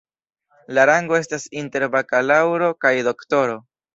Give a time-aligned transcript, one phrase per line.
[0.77, 3.63] La rango estas inter bakalaŭro kaj doktoro.